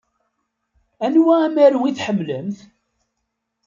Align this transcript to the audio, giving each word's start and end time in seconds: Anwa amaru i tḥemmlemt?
Anwa 1.05 1.33
amaru 1.45 1.79
i 1.85 1.91
tḥemmlemt? 1.97 2.59